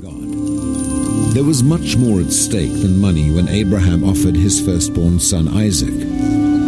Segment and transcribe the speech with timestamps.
[0.00, 1.34] God.
[1.34, 5.92] There was much more at stake than money when Abraham offered his firstborn son Isaac.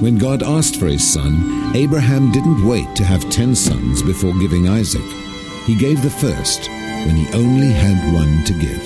[0.03, 4.69] When God asked for his son, Abraham didn't wait to have ten sons before giving
[4.69, 5.09] Isaac.
[5.65, 6.69] He gave the first
[7.07, 8.83] when he only had one to give.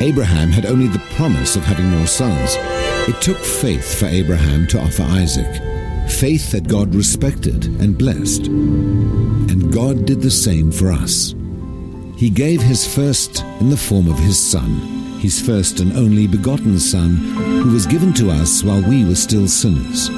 [0.00, 2.56] Abraham had only the promise of having more sons.
[3.08, 5.60] It took faith for Abraham to offer Isaac,
[6.10, 8.46] faith that God respected and blessed.
[8.46, 11.34] And God did the same for us.
[12.20, 14.74] He gave his first in the form of his Son,
[15.20, 17.16] his first and only begotten Son,
[17.62, 20.10] who was given to us while we were still sinners.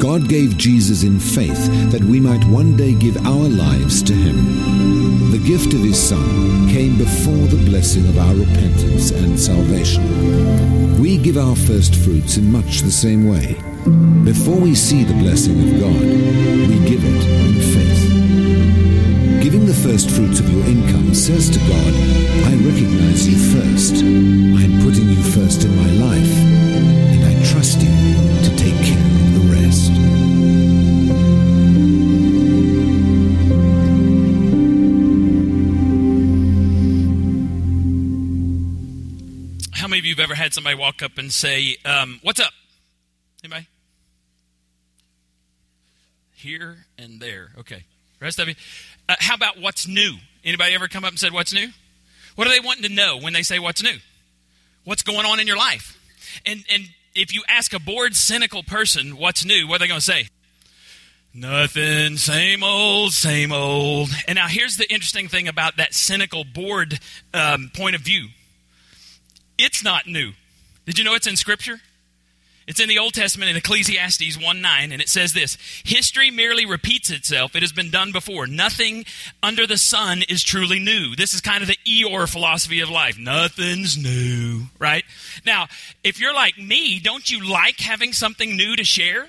[0.00, 5.30] God gave Jesus in faith that we might one day give our lives to him.
[5.30, 10.98] The gift of his Son came before the blessing of our repentance and salvation.
[11.02, 13.60] We give our first fruits in much the same way.
[14.24, 18.09] Before we see the blessing of God, we give it in faith.
[19.82, 21.94] First fruits of your income says to God,
[22.44, 23.94] I recognize you first.
[23.94, 28.98] I am putting you first in my life, and I trust you to take care
[28.98, 29.90] of the rest.
[39.72, 42.52] How many of you have ever had somebody walk up and say, um, What's up?
[43.42, 43.66] Anybody?
[46.34, 47.52] Here and there.
[47.58, 47.84] Okay.
[48.20, 48.54] Rest of you.
[49.10, 50.14] Uh, how about what's new?
[50.44, 51.66] Anybody ever come up and said, What's new?
[52.36, 53.96] What are they wanting to know when they say, What's new?
[54.84, 55.98] What's going on in your life?
[56.46, 59.66] And, and if you ask a bored, cynical person, What's new?
[59.66, 60.28] What are they going to say?
[61.34, 64.10] Nothing, same old, same old.
[64.28, 67.00] And now here's the interesting thing about that cynical, bored
[67.34, 68.28] um, point of view
[69.58, 70.32] it's not new.
[70.86, 71.80] Did you know it's in Scripture?
[72.70, 76.64] It's in the Old Testament in Ecclesiastes 1 9, and it says this History merely
[76.64, 77.56] repeats itself.
[77.56, 78.46] It has been done before.
[78.46, 79.04] Nothing
[79.42, 81.16] under the sun is truly new.
[81.16, 83.18] This is kind of the Eeyore philosophy of life.
[83.18, 85.02] Nothing's new, right?
[85.44, 85.66] Now,
[86.04, 89.26] if you're like me, don't you like having something new to share?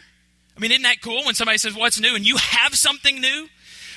[0.55, 2.15] I mean, isn't that cool when somebody says, What's new?
[2.15, 3.47] and you have something new?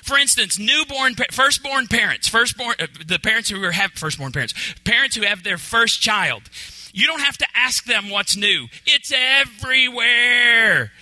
[0.02, 4.54] For instance, newborn, firstborn parents, firstborn, uh, the parents who have firstborn parents,
[4.84, 6.44] parents who have their first child.
[6.94, 8.68] You don't have to ask them what's new.
[8.86, 10.92] It's everywhere.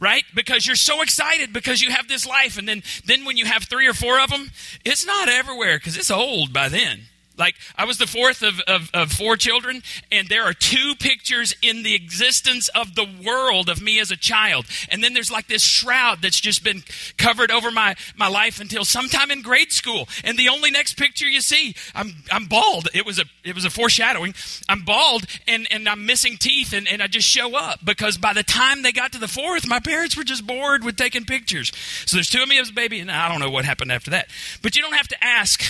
[0.00, 0.24] Right?
[0.34, 3.64] Because you're so excited because you have this life and then then when you have
[3.64, 4.50] 3 or 4 of them,
[4.84, 7.06] it's not everywhere cuz it's old by then.
[7.38, 11.54] Like, I was the fourth of, of, of, four children, and there are two pictures
[11.62, 14.66] in the existence of the world of me as a child.
[14.90, 16.82] And then there's like this shroud that's just been
[17.16, 20.08] covered over my, my life until sometime in grade school.
[20.24, 22.88] And the only next picture you see, I'm, I'm bald.
[22.94, 24.34] It was a, it was a foreshadowing.
[24.68, 28.34] I'm bald, and, and I'm missing teeth, and, and I just show up because by
[28.34, 31.72] the time they got to the fourth, my parents were just bored with taking pictures.
[32.06, 34.10] So there's two of me as a baby, and I don't know what happened after
[34.10, 34.28] that.
[34.60, 35.62] But you don't have to ask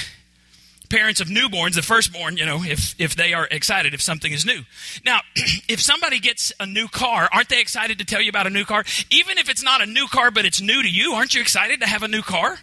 [0.92, 4.44] parents of newborns, the firstborn, you know, if, if they are excited if something is
[4.44, 4.60] new.
[5.06, 8.50] Now, if somebody gets a new car, aren't they excited to tell you about a
[8.50, 8.84] new car?
[9.10, 11.80] Even if it's not a new car, but it's new to you, aren't you excited
[11.80, 12.58] to have a new car?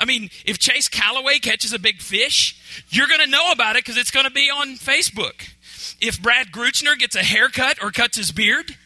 [0.00, 3.84] I mean, if Chase Calloway catches a big fish, you're going to know about it
[3.84, 5.48] because it's going to be on Facebook.
[6.00, 8.76] If Brad Gruchner gets a haircut or cuts his beard,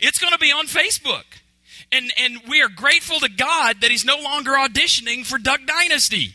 [0.00, 1.24] it's going to be on Facebook.
[1.92, 6.34] And, and we are grateful to God that he's no longer auditioning for Duck Dynasty.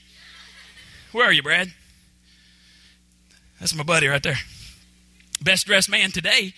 [1.11, 1.73] Where are you, Brad?
[3.63, 4.39] That's my buddy right there.
[5.41, 6.53] Best dressed man today.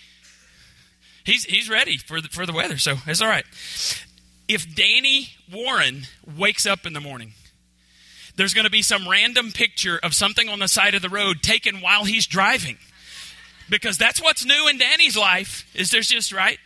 [1.24, 3.46] He's, he's ready for the, for the weather, so it's all right.
[4.48, 7.34] If Danny Warren wakes up in the morning,
[8.38, 11.44] there's going to be some random picture of something on the side of the road
[11.44, 12.80] taken while he's driving.
[13.70, 16.58] Because that's what's new in Danny's life, is there's just, right?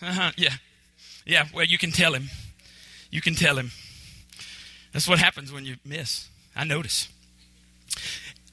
[0.00, 0.54] Uh-huh, yeah.
[1.26, 2.30] Yeah, well, you can tell him.
[3.10, 3.72] You can tell him.
[4.94, 6.30] That's what happens when you miss.
[6.56, 7.08] I notice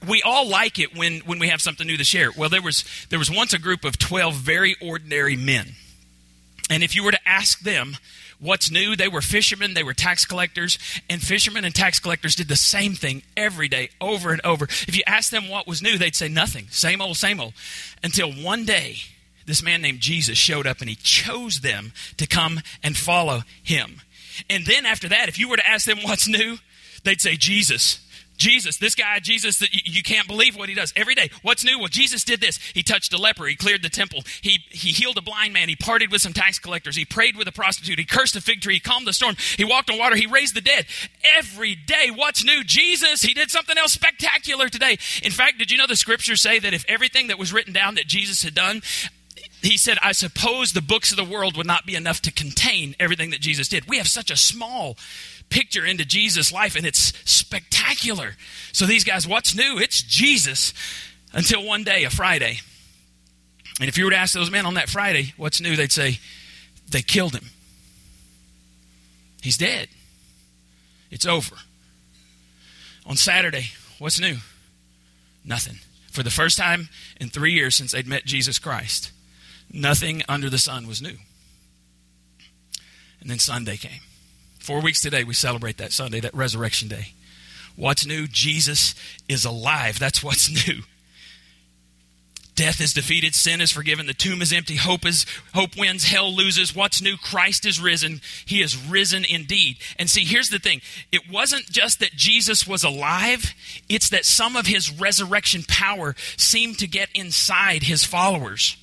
[0.07, 2.31] we all like it when, when we have something new to share.
[2.35, 5.73] Well, there was, there was once a group of 12 very ordinary men.
[6.69, 7.97] And if you were to ask them
[8.39, 10.79] what's new, they were fishermen, they were tax collectors,
[11.09, 14.65] and fishermen and tax collectors did the same thing every day, over and over.
[14.65, 16.67] If you asked them what was new, they'd say nothing.
[16.69, 17.53] Same old, same old.
[18.03, 18.97] Until one day,
[19.45, 24.01] this man named Jesus showed up and he chose them to come and follow him.
[24.49, 26.57] And then after that, if you were to ask them what's new,
[27.03, 27.99] they'd say Jesus.
[28.41, 31.29] Jesus, this guy, Jesus, that you can't believe what he does every day.
[31.43, 31.77] What's new?
[31.77, 32.57] Well, Jesus did this.
[32.73, 33.45] He touched a leper.
[33.45, 34.23] He cleared the temple.
[34.41, 35.69] He, he healed a blind man.
[35.69, 36.95] He parted with some tax collectors.
[36.95, 37.99] He prayed with a prostitute.
[37.99, 38.73] He cursed a fig tree.
[38.73, 39.35] He calmed the storm.
[39.57, 40.15] He walked on water.
[40.15, 40.87] He raised the dead.
[41.37, 42.63] Every day, what's new?
[42.63, 44.97] Jesus, he did something else spectacular today.
[45.21, 47.93] In fact, did you know the scriptures say that if everything that was written down
[47.93, 48.81] that Jesus had done,
[49.61, 52.95] he said, I suppose the books of the world would not be enough to contain
[52.99, 53.87] everything that Jesus did.
[53.87, 54.97] We have such a small
[55.51, 58.35] picture into Jesus' life, and it's spectacular.
[58.71, 59.77] So these guys, what's new?
[59.77, 60.73] It's Jesus.
[61.33, 62.59] Until one day, a Friday.
[63.79, 65.75] And if you were to ask those men on that Friday, what's new?
[65.75, 66.19] They'd say,
[66.89, 67.45] they killed him.
[69.41, 69.87] He's dead.
[71.09, 71.55] It's over.
[73.05, 74.37] On Saturday, what's new?
[75.43, 75.79] Nothing.
[76.11, 76.89] For the first time
[77.19, 79.11] in three years since they'd met Jesus Christ,
[79.71, 81.15] nothing under the sun was new.
[83.19, 84.01] And then Sunday came.
[84.61, 87.13] Four weeks today, we celebrate that Sunday, that resurrection day.
[87.75, 88.27] What's new?
[88.27, 88.93] Jesus
[89.27, 89.97] is alive.
[89.97, 90.83] That's what's new.
[92.53, 95.25] Death is defeated, sin is forgiven, the tomb is empty, hope is
[95.55, 96.75] hope wins, hell loses.
[96.75, 97.17] What's new?
[97.17, 98.21] Christ is risen.
[98.45, 99.77] He is risen indeed.
[99.97, 100.81] And see, here's the thing.
[101.11, 103.55] It wasn't just that Jesus was alive,
[103.89, 108.77] it's that some of his resurrection power seemed to get inside his followers.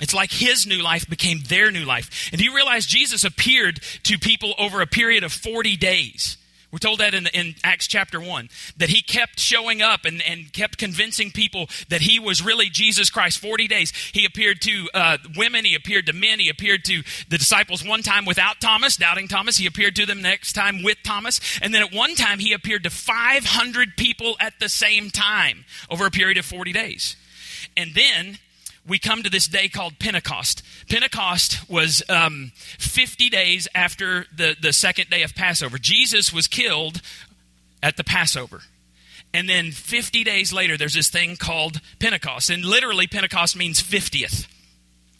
[0.00, 2.28] It's like his new life became their new life.
[2.30, 6.36] And do you realize Jesus appeared to people over a period of 40 days?
[6.70, 10.52] We're told that in, in Acts chapter 1, that he kept showing up and, and
[10.52, 13.38] kept convincing people that he was really Jesus Christ.
[13.38, 13.90] 40 days.
[14.12, 18.02] He appeared to uh, women, he appeared to men, he appeared to the disciples one
[18.02, 19.56] time without Thomas, doubting Thomas.
[19.56, 21.40] He appeared to them next time with Thomas.
[21.62, 26.04] And then at one time, he appeared to 500 people at the same time over
[26.04, 27.16] a period of 40 days.
[27.78, 28.38] And then
[28.88, 30.62] we come to this day called Pentecost.
[30.88, 35.78] Pentecost was um, 50 days after the, the second day of Passover.
[35.78, 37.00] Jesus was killed
[37.82, 38.62] at the Passover.
[39.34, 42.48] And then 50 days later, there's this thing called Pentecost.
[42.48, 44.46] And literally, Pentecost means 50th.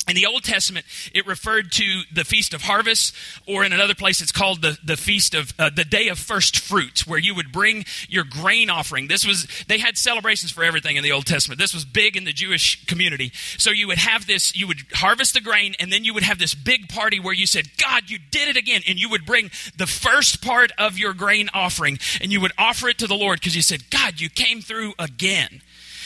[0.09, 3.15] In the Old Testament, it referred to the Feast of Harvest,
[3.47, 6.59] or in another place, it's called the, the Feast of uh, the Day of First
[6.59, 9.09] Fruits, where you would bring your grain offering.
[9.09, 11.61] This was, they had celebrations for everything in the Old Testament.
[11.61, 13.33] This was big in the Jewish community.
[13.59, 16.39] So you would have this, you would harvest the grain, and then you would have
[16.39, 18.81] this big party where you said, God, you did it again.
[18.89, 22.89] And you would bring the first part of your grain offering, and you would offer
[22.89, 25.61] it to the Lord because you said, God, you came through again.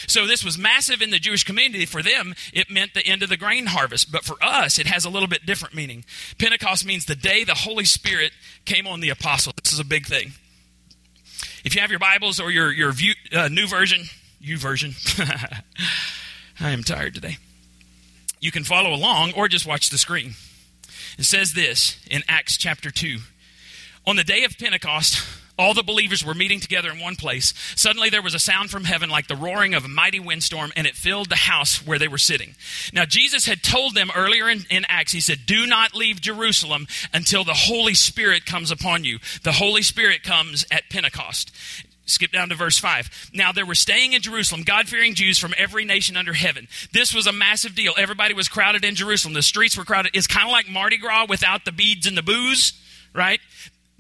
[0.06, 1.86] So this was massive in the Jewish community.
[1.86, 4.10] For them, it meant the end of the grain harvest.
[4.10, 6.04] But for us, it has a little bit different meaning.
[6.38, 8.32] Pentecost means the day the Holy Spirit
[8.64, 9.54] came on the apostles.
[9.62, 10.32] This is a big thing.
[11.64, 14.02] If you have your Bibles or your, your view, uh, new version,
[14.42, 14.94] YouVersion,
[16.60, 17.38] I am tired today.
[18.40, 20.34] You can follow along or just watch the screen.
[21.18, 23.18] It says this in Acts chapter 2.
[24.06, 25.24] On the day of Pentecost,
[25.62, 27.54] all the believers were meeting together in one place.
[27.76, 30.88] Suddenly there was a sound from heaven like the roaring of a mighty windstorm, and
[30.88, 32.56] it filled the house where they were sitting.
[32.92, 36.88] Now, Jesus had told them earlier in, in, Acts, He said, Do not leave Jerusalem
[37.14, 39.20] until the Holy Spirit comes upon you.
[39.44, 41.52] The Holy Spirit comes at Pentecost.
[42.06, 43.30] Skip down to verse 5.
[43.32, 46.66] Now there were staying in Jerusalem God fearing Jews from every nation under heaven.
[46.92, 47.94] This was a massive deal.
[47.96, 49.34] Everybody was crowded in Jerusalem.
[49.34, 50.10] The streets were crowded.
[50.12, 52.72] It's kind of like Mardi Gras without the beads and the booze
[53.14, 53.40] right?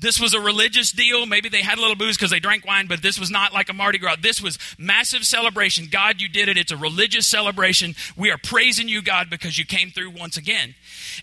[0.02, 1.24] This was a religious deal.
[1.24, 3.68] Maybe they had a little booze because they drank wine, but this was not like
[3.68, 4.16] a Mardi Gras.
[4.20, 5.86] This was massive celebration.
[5.90, 6.58] God, you did it.
[6.58, 7.94] It's a religious celebration.
[8.16, 10.74] We are praising you, God, because you came through once again.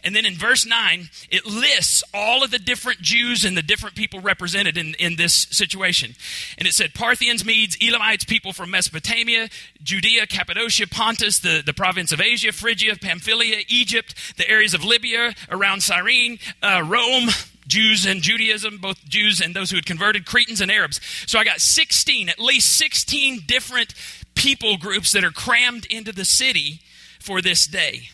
[0.03, 3.95] And then in verse 9, it lists all of the different Jews and the different
[3.95, 6.15] people represented in, in this situation.
[6.57, 9.49] And it said Parthians, Medes, Elamites, people from Mesopotamia,
[9.83, 15.33] Judea, Cappadocia, Pontus, the, the province of Asia, Phrygia, Pamphylia, Egypt, the areas of Libya
[15.49, 17.29] around Cyrene, uh, Rome,
[17.69, 20.99] Jews and Judaism, both Jews and those who had converted, Cretans and Arabs.
[21.27, 23.93] So I got 16, at least 16 different
[24.35, 26.81] people groups that are crammed into the city
[27.19, 28.09] for this day.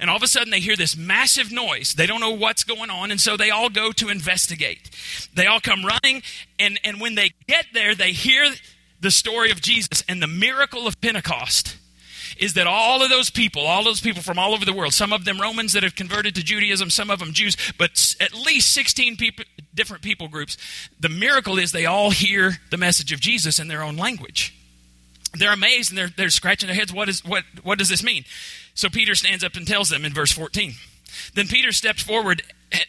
[0.00, 1.94] And all of a sudden they hear this massive noise.
[1.94, 4.90] They don't know what's going on, and so they all go to investigate.
[5.34, 6.22] They all come running,
[6.58, 8.50] and, and when they get there, they hear
[9.00, 11.76] the story of Jesus and the miracle of Pentecost
[12.38, 15.12] is that all of those people, all those people from all over the world, some
[15.12, 18.72] of them Romans that have converted to Judaism, some of them Jews, but at least
[18.72, 20.56] 16 people, different people groups,
[20.98, 24.54] the miracle is they all hear the message of Jesus in their own language.
[25.34, 26.92] They're amazed and they're, they're scratching their heads.
[26.92, 28.24] What, is, what, what does this mean?
[28.74, 30.74] So Peter stands up and tells them in verse 14.
[31.34, 32.42] Then Peter steps forward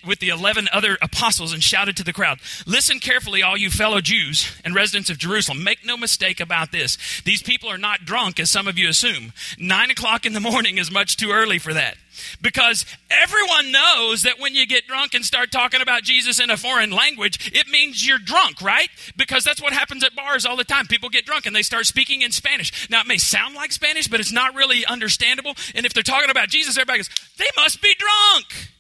[0.05, 4.01] with the 11 other apostles and shouted to the crowd, Listen carefully, all you fellow
[4.01, 5.63] Jews and residents of Jerusalem.
[5.63, 6.98] Make no mistake about this.
[7.24, 9.34] These people are not drunk, as some of you assume.
[9.60, 11.98] Nine o'clock in the morning is much too early for that.
[12.41, 16.57] Because everyone knows that when you get drunk and start talking about Jesus in a
[16.57, 18.89] foreign language, it means you're drunk, right?
[19.15, 20.88] Because that's what happens at bars all the time.
[20.88, 22.89] People get drunk and they start speaking in Spanish.
[22.89, 25.53] Now, it may sound like Spanish, but it's not really understandable.
[25.75, 28.72] And if they're talking about Jesus, everybody goes, they must be drunk.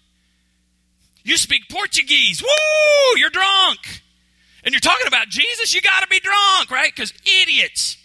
[1.27, 2.41] You speak Portuguese.
[2.41, 3.19] Woo!
[3.19, 4.01] You're drunk.
[4.63, 6.91] And you're talking about Jesus, you got to be drunk, right?
[6.93, 7.97] Because idiots,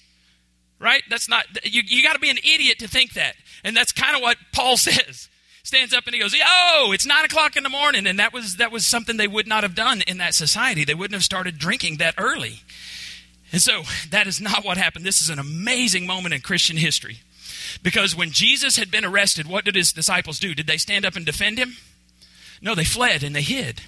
[0.82, 1.04] Right?
[1.08, 3.36] That's not, you, you got to be an idiot to think that.
[3.62, 5.28] And that's kind of what Paul says.
[5.62, 8.56] Stands up and he goes, "Oh, it's nine o'clock in the morning," and that was
[8.56, 10.84] that was something they would not have done in that society.
[10.84, 12.62] They wouldn't have started drinking that early,
[13.52, 15.04] and so that is not what happened.
[15.04, 17.20] This is an amazing moment in Christian history,
[17.80, 20.52] because when Jesus had been arrested, what did his disciples do?
[20.52, 21.76] Did they stand up and defend him?
[22.62, 23.82] No, they fled and they hid.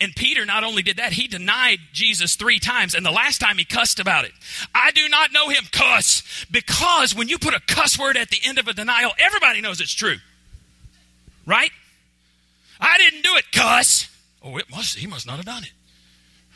[0.00, 2.94] And Peter not only did that, he denied Jesus three times.
[2.94, 4.32] And the last time he cussed about it.
[4.74, 6.46] I do not know him, cuss.
[6.50, 9.80] Because when you put a cuss word at the end of a denial, everybody knows
[9.80, 10.16] it's true.
[11.46, 11.70] Right?
[12.80, 14.08] I didn't do it, cuss.
[14.42, 15.72] Oh, it must, he must not have done it.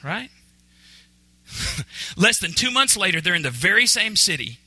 [0.03, 0.31] Right?
[2.17, 4.59] Less than two months later, they're in the very same city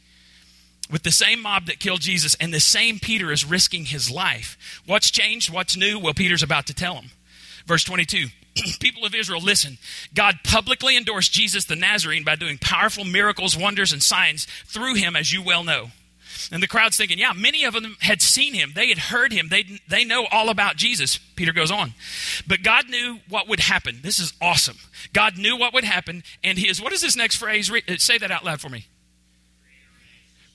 [0.92, 4.82] with the same mob that killed Jesus, and the same Peter is risking his life.
[4.86, 5.52] What's changed?
[5.52, 6.00] What's new?
[6.00, 7.12] Well, Peter's about to tell him.
[7.66, 8.28] Verse 22
[8.80, 9.78] People of Israel, listen.
[10.14, 15.16] God publicly endorsed Jesus the Nazarene by doing powerful miracles, wonders, and signs through him,
[15.16, 15.92] as you well know.
[16.52, 18.72] And the crowd's thinking, yeah, many of them had seen him.
[18.74, 19.50] They had heard him.
[19.50, 21.18] They, they know all about Jesus.
[21.18, 21.94] Peter goes on.
[22.48, 24.00] But God knew what would happen.
[24.02, 24.78] This is awesome.
[25.14, 26.24] God knew what would happen.
[26.44, 27.72] And his, what is this next phrase?
[27.98, 28.86] Say that out loud for me.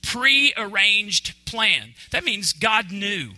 [0.03, 1.93] Pre-arranged plan.
[2.11, 3.31] That means God knew.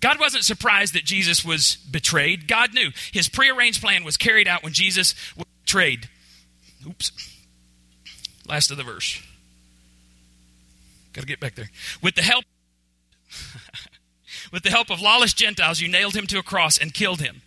[0.00, 2.46] God wasn't surprised that Jesus was betrayed.
[2.46, 2.90] God knew.
[3.12, 6.10] His prearranged plan was carried out when Jesus was betrayed.
[6.86, 7.10] Oops.
[8.46, 9.22] Last of the verse.
[11.14, 11.70] Got to get back there.
[12.02, 12.44] With the help
[14.52, 17.40] with the help of lawless Gentiles, you nailed him to a cross and killed him.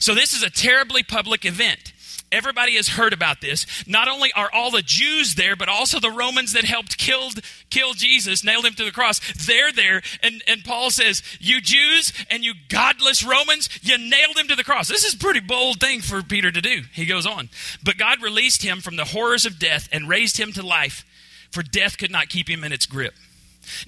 [0.00, 1.91] So this is a terribly public event.
[2.32, 3.66] Everybody has heard about this.
[3.86, 7.92] Not only are all the Jews there, but also the Romans that helped killed, kill
[7.92, 9.20] Jesus, nailed him to the cross.
[9.46, 10.02] They're there.
[10.22, 14.64] And, and Paul says, You Jews and you godless Romans, you nailed him to the
[14.64, 14.88] cross.
[14.88, 16.82] This is pretty bold thing for Peter to do.
[16.92, 17.50] He goes on.
[17.84, 21.04] But God released him from the horrors of death and raised him to life,
[21.50, 23.14] for death could not keep him in its grip.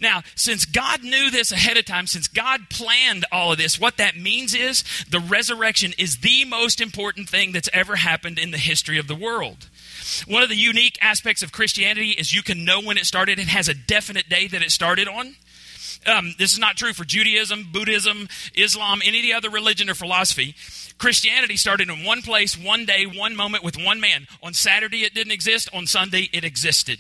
[0.01, 3.97] Now, since God knew this ahead of time, since God planned all of this, what
[3.97, 8.59] that means is the resurrection is the most important thing that's ever happened in the
[8.59, 9.69] history of the world.
[10.27, 13.39] One of the unique aspects of Christianity is you can know when it started.
[13.39, 15.37] It has a definite day that it started on.
[16.07, 19.95] Um, this is not true for Judaism, Buddhism, Islam, any of the other religion or
[19.95, 20.55] philosophy.
[20.99, 24.27] Christianity started in one place, one day, one moment with one man.
[24.43, 25.69] On Saturday, it didn't exist.
[25.73, 26.99] On Sunday, it existed.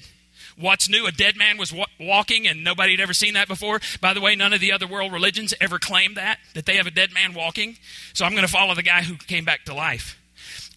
[0.56, 1.06] What's new?
[1.06, 3.80] A dead man was walking and nobody had ever seen that before.
[4.00, 6.86] By the way, none of the other world religions ever claim that, that they have
[6.86, 7.76] a dead man walking.
[8.12, 10.20] So I'm going to follow the guy who came back to life.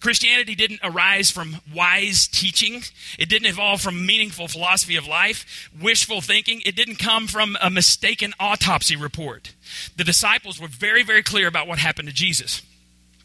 [0.00, 2.82] Christianity didn't arise from wise teaching.
[3.18, 6.62] It didn't evolve from meaningful philosophy of life, wishful thinking.
[6.64, 9.54] It didn't come from a mistaken autopsy report.
[9.96, 12.62] The disciples were very, very clear about what happened to Jesus.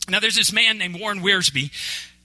[0.10, 1.72] Now, there's this man named Warren Wiersbe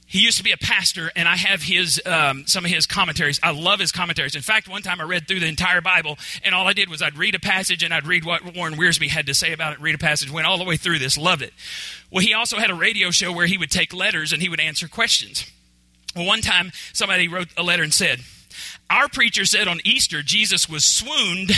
[0.09, 3.39] he used to be a pastor, and I have his um, some of his commentaries.
[3.43, 4.35] I love his commentaries.
[4.35, 7.03] In fact, one time I read through the entire Bible, and all I did was
[7.03, 9.81] I'd read a passage and I'd read what Warren Wiersbe had to say about it.
[9.81, 11.53] Read a passage, went all the way through this, loved it.
[12.11, 14.61] Well, he also had a radio show where he would take letters and he would
[14.61, 15.45] answer questions.
[16.17, 18.21] Well, one time somebody wrote a letter and said,
[18.89, 21.53] "Our preacher said on Easter Jesus was swooned."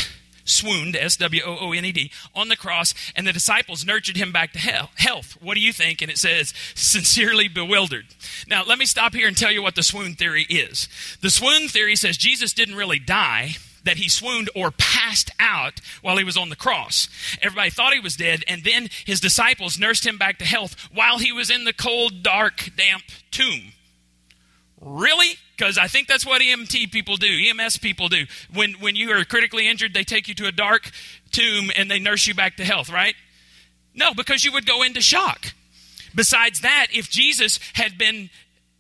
[0.50, 4.16] Swooned, S W O O N E D, on the cross, and the disciples nurtured
[4.16, 5.37] him back to health.
[5.40, 6.02] What do you think?
[6.02, 8.07] And it says, sincerely bewildered.
[8.49, 10.88] Now, let me stop here and tell you what the swoon theory is.
[11.21, 16.16] The swoon theory says Jesus didn't really die that he swooned or passed out while
[16.16, 17.09] he was on the cross.
[17.40, 21.19] Everybody thought he was dead, and then his disciples nursed him back to health while
[21.19, 23.73] he was in the cold, dark, damp tomb.
[24.80, 25.37] Really?
[25.61, 28.25] Because I think that's what EMT people do, EMS people do.
[28.50, 30.90] When, when you are critically injured, they take you to a dark
[31.33, 33.14] tomb and they nurse you back to health, right?
[33.95, 35.52] No, because you would go into shock.
[36.14, 38.31] Besides that, if Jesus had been,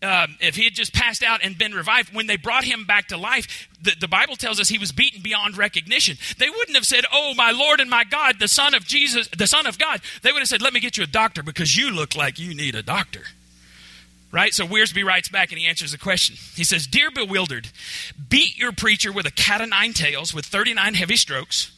[0.02, 3.08] um, if he had just passed out and been revived, when they brought him back
[3.08, 6.16] to life, the, the Bible tells us he was beaten beyond recognition.
[6.38, 9.46] They wouldn't have said, Oh, my Lord and my God, the Son of Jesus, the
[9.46, 10.00] Son of God.
[10.22, 12.54] They would have said, Let me get you a doctor because you look like you
[12.54, 13.24] need a doctor.
[14.32, 14.54] Right?
[14.54, 16.36] So Wiersbe writes back and he answers the question.
[16.54, 17.68] He says, Dear Bewildered,
[18.28, 21.72] beat your preacher with a cat of nine tails with 39 heavy strokes,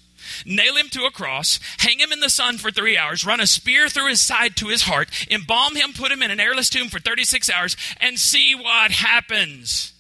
[0.45, 3.47] nail him to a cross, hang him in the sun for three hours, run a
[3.47, 6.89] spear through his side to his heart, embalm him, put him in an airless tomb
[6.89, 9.95] for 36 hours, and see what happens.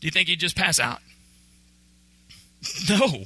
[0.00, 1.00] Do you think he'd just pass out?
[2.88, 3.24] No.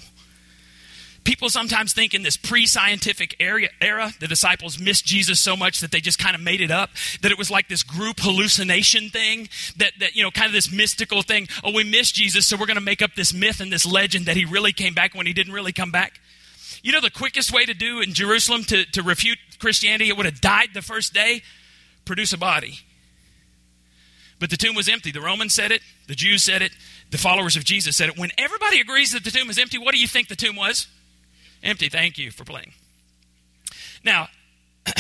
[1.31, 5.93] People sometimes think in this pre scientific era, the disciples missed Jesus so much that
[5.93, 6.91] they just kind of made it up,
[7.23, 10.73] that it was like this group hallucination thing, that, that you know, kind of this
[10.73, 11.47] mystical thing.
[11.63, 14.27] Oh, we missed Jesus, so we're going to make up this myth and this legend
[14.27, 16.19] that he really came back when he didn't really come back.
[16.83, 20.27] You know, the quickest way to do in Jerusalem to, to refute Christianity, it would
[20.27, 21.43] have died the first day,
[22.07, 22.81] produce a body.
[24.41, 25.13] But the tomb was empty.
[25.13, 26.73] The Romans said it, the Jews said it,
[27.13, 28.19] the followers of Jesus said it.
[28.19, 30.89] When everybody agrees that the tomb is empty, what do you think the tomb was?
[31.63, 31.89] Empty.
[31.89, 32.73] Thank you for playing.
[34.05, 34.29] Now,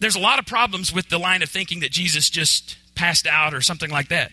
[0.00, 3.54] there's a lot of problems with the line of thinking that Jesus just passed out
[3.54, 4.30] or something like that.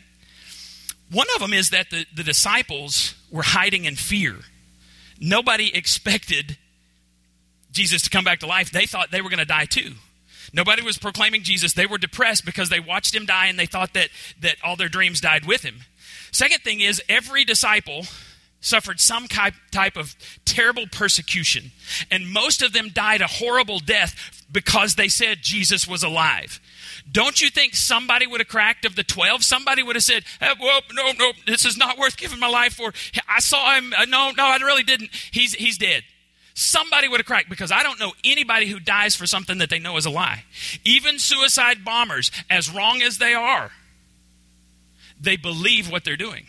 [1.11, 4.35] One of them is that the, the disciples were hiding in fear.
[5.19, 6.57] Nobody expected
[7.71, 8.71] Jesus to come back to life.
[8.71, 9.93] They thought they were going to die too.
[10.53, 11.73] Nobody was proclaiming Jesus.
[11.73, 14.09] They were depressed because they watched him die and they thought that,
[14.41, 15.81] that all their dreams died with him.
[16.31, 18.03] Second thing is, every disciple
[18.67, 21.71] suffered some type of terrible persecution,
[22.11, 26.59] and most of them died a horrible death because they said Jesus was alive.
[27.11, 29.43] Don't you think somebody would have cracked of the 12?
[29.43, 32.73] Somebody would have said, hey, well, no, no, this is not worth giving my life
[32.73, 32.93] for.
[33.27, 33.93] I saw him.
[33.97, 35.09] Uh, no, no, I really didn't.
[35.31, 36.03] He's, he's dead.
[36.53, 39.79] Somebody would have cracked because I don't know anybody who dies for something that they
[39.79, 40.43] know is a lie.
[40.83, 43.71] Even suicide bombers, as wrong as they are,
[45.19, 46.47] they believe what they're doing.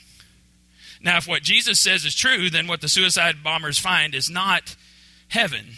[1.02, 4.76] Now, if what Jesus says is true, then what the suicide bombers find is not
[5.28, 5.74] heaven.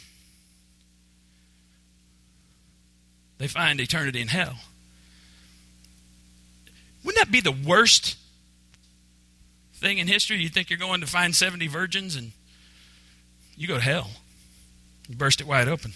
[3.39, 4.57] They find eternity in hell.
[7.05, 8.17] Wouldn't that be the worst
[9.75, 10.39] thing in history?
[10.39, 12.33] You think you're going to find 70 virgins and
[13.57, 14.11] you go to hell.
[15.09, 15.93] You burst it wide open.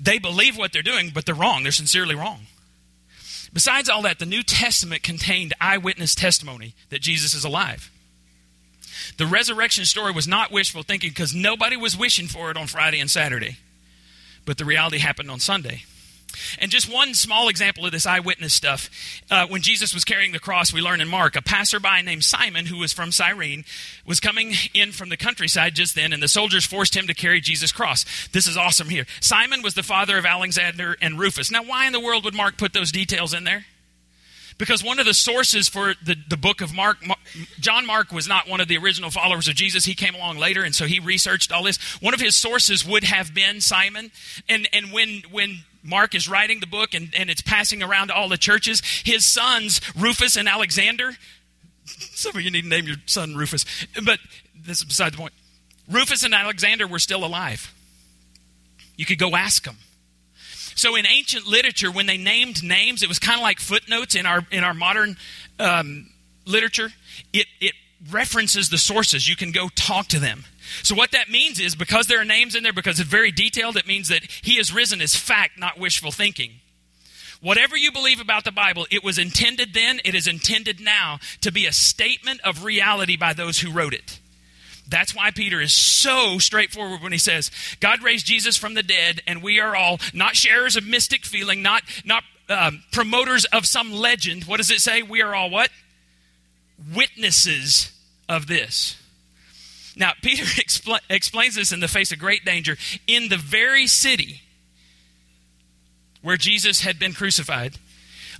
[0.00, 1.62] They believe what they're doing, but they're wrong.
[1.62, 2.46] They're sincerely wrong.
[3.52, 7.90] Besides all that, the New Testament contained eyewitness testimony that Jesus is alive.
[9.18, 12.98] The resurrection story was not wishful thinking because nobody was wishing for it on Friday
[12.98, 13.58] and Saturday,
[14.46, 15.84] but the reality happened on Sunday.
[16.58, 18.90] And just one small example of this eyewitness stuff.
[19.30, 22.66] Uh, when Jesus was carrying the cross, we learn in Mark, a passerby named Simon,
[22.66, 23.64] who was from Cyrene,
[24.06, 27.40] was coming in from the countryside just then, and the soldiers forced him to carry
[27.40, 28.28] Jesus' cross.
[28.28, 29.06] This is awesome here.
[29.20, 31.50] Simon was the father of Alexander and Rufus.
[31.50, 33.66] Now, why in the world would Mark put those details in there?
[34.62, 36.98] Because one of the sources for the, the book of Mark,
[37.58, 39.86] John Mark was not one of the original followers of Jesus.
[39.86, 41.78] He came along later, and so he researched all this.
[42.00, 44.12] One of his sources would have been Simon.
[44.48, 48.14] And, and when, when Mark is writing the book and, and it's passing around to
[48.14, 48.82] all the churches.
[49.04, 51.16] His sons, Rufus and Alexander,
[51.84, 53.64] some of you need to name your son Rufus,
[54.04, 54.20] but
[54.54, 55.32] this is beside the point.
[55.90, 57.74] Rufus and Alexander were still alive.
[58.94, 59.78] You could go ask them.
[60.74, 64.26] So in ancient literature, when they named names, it was kind of like footnotes in
[64.26, 65.16] our in our modern
[65.58, 66.10] um,
[66.46, 66.90] literature.
[67.32, 67.74] It it
[68.10, 69.28] references the sources.
[69.28, 70.44] You can go talk to them.
[70.82, 73.76] So, what that means is because there are names in there, because it's very detailed,
[73.76, 76.52] it means that he has risen as fact, not wishful thinking.
[77.40, 81.50] Whatever you believe about the Bible, it was intended then, it is intended now to
[81.50, 84.20] be a statement of reality by those who wrote it.
[84.92, 87.50] That's why Peter is so straightforward when he says,
[87.80, 91.62] God raised Jesus from the dead, and we are all not sharers of mystic feeling,
[91.62, 94.44] not, not um, promoters of some legend.
[94.44, 95.02] What does it say?
[95.02, 95.70] We are all what?
[96.94, 97.90] Witnesses
[98.28, 99.00] of this.
[99.96, 102.76] Now, Peter expl- explains this in the face of great danger
[103.06, 104.42] in the very city
[106.20, 107.78] where Jesus had been crucified.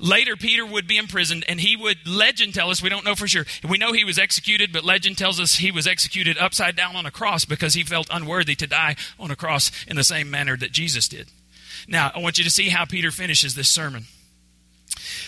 [0.02, 3.28] Later, Peter would be imprisoned, and he would, legend tell us, we don't know for
[3.28, 3.46] sure.
[3.62, 7.06] We know he was executed, but legend tells us he was executed upside down on
[7.06, 10.56] a cross because he felt unworthy to die on a cross in the same manner
[10.56, 11.28] that Jesus did.
[11.86, 14.06] Now, I want you to see how Peter finishes this sermon.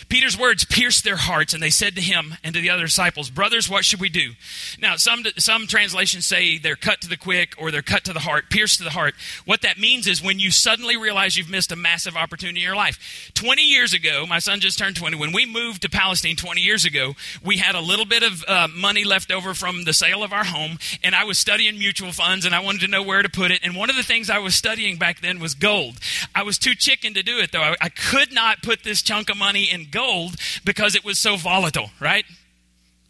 [0.09, 3.31] Peter's words pierced their hearts, and they said to him and to the other disciples,
[3.31, 4.33] Brothers, what should we do?
[4.81, 8.21] Now, some, some translations say they're cut to the quick or they're cut to the
[8.21, 9.15] heart, pierced to the heart.
[9.45, 12.77] What that means is when you suddenly realize you've missed a massive opportunity in your
[12.77, 13.31] life.
[13.35, 15.17] 20 years ago, my son just turned 20.
[15.17, 18.69] When we moved to Palestine 20 years ago, we had a little bit of uh,
[18.75, 22.45] money left over from the sale of our home, and I was studying mutual funds,
[22.45, 23.61] and I wanted to know where to put it.
[23.63, 25.99] And one of the things I was studying back then was gold.
[26.35, 27.63] I was too chicken to do it, though.
[27.63, 31.37] I, I could not put this chunk of money in gold because it was so
[31.37, 32.25] volatile, right?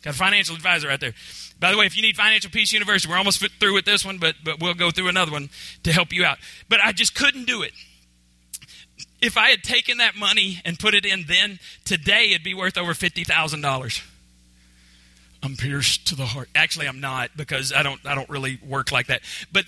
[0.02, 1.14] Got a financial advisor right there.
[1.58, 4.18] By the way, if you need Financial Peace University, we're almost through with this one,
[4.18, 5.48] but, but we'll go through another one
[5.84, 6.38] to help you out.
[6.68, 7.72] But I just couldn't do it.
[9.22, 12.76] If I had taken that money and put it in then, today it'd be worth
[12.76, 14.02] over $50,000.
[15.42, 16.48] I'm pierced to the heart.
[16.54, 19.20] Actually, I'm not because I don't I don't really work like that.
[19.52, 19.66] But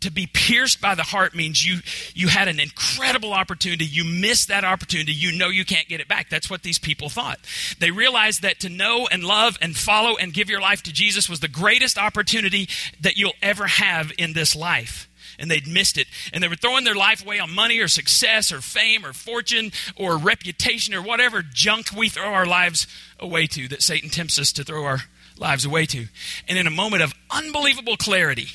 [0.00, 1.80] to be pierced by the heart means you
[2.14, 3.84] you had an incredible opportunity.
[3.84, 5.12] You missed that opportunity.
[5.12, 6.28] You know you can't get it back.
[6.28, 7.38] That's what these people thought.
[7.78, 11.28] They realized that to know and love and follow and give your life to jesus
[11.28, 12.68] was the greatest opportunity
[13.00, 15.08] that you'll ever have in this life.
[15.38, 16.06] And they'd missed it.
[16.32, 19.72] And they were throwing their life away on money or success or fame or fortune
[19.96, 22.86] or reputation or whatever junk we throw our lives
[23.18, 24.98] away to that satan tempts us to throw our
[25.38, 26.06] lives away to.
[26.48, 28.48] And in a moment of unbelievable clarity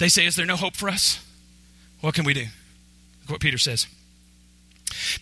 [0.00, 1.24] they say, Is there no hope for us?
[2.00, 2.46] What can we do?
[3.20, 3.86] Look what Peter says.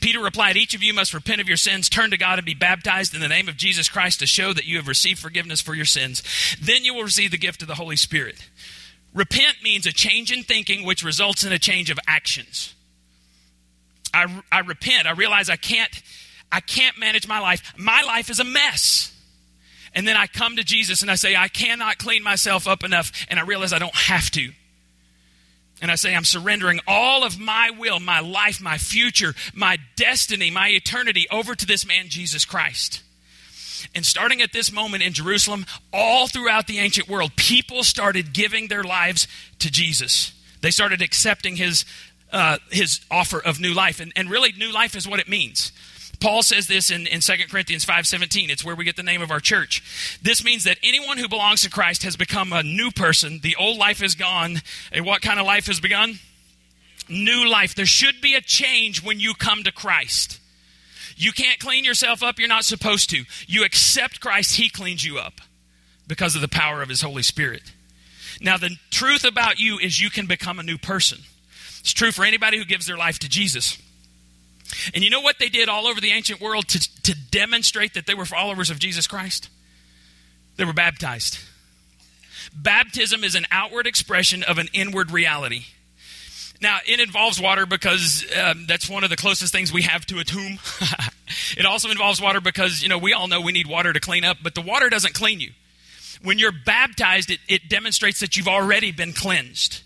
[0.00, 2.54] Peter replied, Each of you must repent of your sins, turn to God, and be
[2.54, 5.74] baptized in the name of Jesus Christ to show that you have received forgiveness for
[5.74, 6.22] your sins.
[6.62, 8.48] Then you will receive the gift of the Holy Spirit.
[9.12, 12.74] Repent means a change in thinking, which results in a change of actions.
[14.14, 15.06] I, I repent.
[15.06, 15.90] I realize I can't,
[16.52, 17.74] I can't manage my life.
[17.76, 19.12] My life is a mess.
[19.92, 23.10] And then I come to Jesus and I say, I cannot clean myself up enough.
[23.28, 24.52] And I realize I don't have to.
[25.80, 30.50] And I say, I'm surrendering all of my will, my life, my future, my destiny,
[30.50, 33.02] my eternity over to this man, Jesus Christ.
[33.94, 38.68] And starting at this moment in Jerusalem, all throughout the ancient world, people started giving
[38.68, 39.28] their lives
[39.60, 40.32] to Jesus.
[40.60, 41.84] They started accepting his,
[42.32, 44.00] uh, his offer of new life.
[44.00, 45.72] And, and really, new life is what it means.
[46.20, 48.50] Paul says this in, in 2 Corinthians 5.17.
[48.50, 50.18] It's where we get the name of our church.
[50.20, 53.40] This means that anyone who belongs to Christ has become a new person.
[53.42, 54.56] The old life is gone.
[54.90, 56.18] And what kind of life has begun?
[57.08, 57.74] New life.
[57.74, 60.40] There should be a change when you come to Christ.
[61.16, 62.38] You can't clean yourself up.
[62.38, 63.24] You're not supposed to.
[63.46, 64.56] You accept Christ.
[64.56, 65.40] He cleans you up
[66.06, 67.62] because of the power of His Holy Spirit.
[68.40, 71.18] Now, the truth about you is you can become a new person.
[71.80, 73.78] It's true for anybody who gives their life to Jesus.
[74.94, 78.06] And you know what they did all over the ancient world to, to demonstrate that
[78.06, 79.48] they were followers of Jesus Christ?
[80.56, 81.38] They were baptized.
[82.54, 85.64] Baptism is an outward expression of an inward reality.
[86.60, 90.18] Now, it involves water because um, that's one of the closest things we have to
[90.18, 90.58] a tomb.
[91.56, 94.24] it also involves water because, you know, we all know we need water to clean
[94.24, 95.52] up, but the water doesn't clean you.
[96.22, 99.82] When you're baptized, it, it demonstrates that you've already been cleansed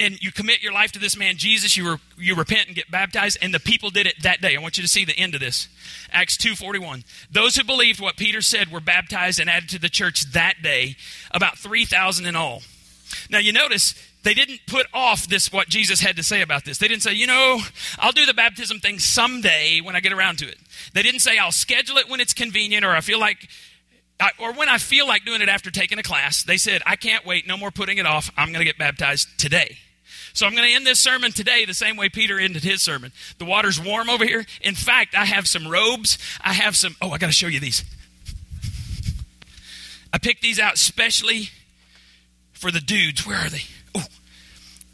[0.00, 2.90] and you commit your life to this man Jesus, you, re, you repent and get
[2.90, 4.56] baptized, and the people did it that day.
[4.56, 5.68] I want you to see the end of this.
[6.12, 7.04] Acts 2.41.
[7.30, 10.96] Those who believed what Peter said were baptized and added to the church that day,
[11.30, 12.62] about 3,000 in all.
[13.30, 16.78] Now you notice they didn't put off this what Jesus had to say about this.
[16.78, 17.60] They didn't say, you know,
[17.98, 20.58] I'll do the baptism thing someday when I get around to it.
[20.94, 23.48] They didn't say I'll schedule it when it's convenient or I feel like
[24.38, 26.42] or when I feel like doing it after taking a class.
[26.42, 28.30] They said, I can't wait, no more putting it off.
[28.36, 29.78] I'm going to get baptized today.
[30.34, 33.12] So I'm going to end this sermon today the same way Peter ended his sermon.
[33.38, 34.44] The water's warm over here.
[34.60, 36.18] In fact, I have some robes.
[36.40, 37.84] I have some, oh, I got to show you these.
[40.12, 41.50] I picked these out specially
[42.52, 43.24] for the dudes.
[43.24, 43.62] Where are they?
[43.94, 44.06] Oh,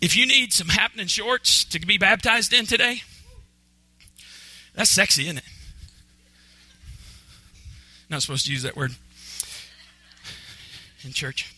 [0.03, 3.03] if you need some happening shorts to be baptized in today,
[4.75, 5.45] that's sexy, isn't it?
[8.11, 8.93] Not supposed to use that word
[11.03, 11.51] in church.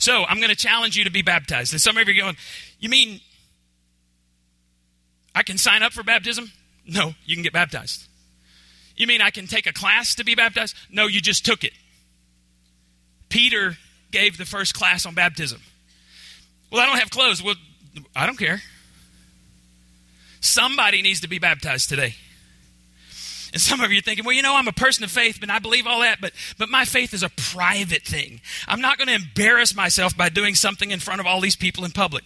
[0.00, 1.72] So I'm going to challenge you to be baptized.
[1.72, 2.36] And some of you are going,
[2.80, 3.20] You mean
[5.34, 6.50] I can sign up for baptism?
[6.86, 8.06] No, you can get baptized.
[8.96, 10.74] You mean I can take a class to be baptized?
[10.90, 11.72] No, you just took it.
[13.28, 13.76] Peter
[14.10, 15.60] gave the first class on baptism.
[16.72, 17.42] Well, I don't have clothes.
[17.42, 17.54] Well,
[18.16, 18.62] I don't care.
[20.40, 22.14] Somebody needs to be baptized today.
[23.52, 25.50] And some of you are thinking, well, you know, I'm a person of faith, and
[25.50, 28.40] I believe all that, but, but my faith is a private thing.
[28.68, 31.84] I'm not going to embarrass myself by doing something in front of all these people
[31.84, 32.24] in public.